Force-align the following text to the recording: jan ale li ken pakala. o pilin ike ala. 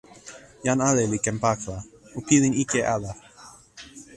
jan 0.65 0.79
ale 0.89 1.03
li 1.11 1.19
ken 1.25 1.37
pakala. 1.43 1.79
o 2.17 2.19
pilin 2.27 2.53
ike 2.63 2.79
ala. 2.95 3.11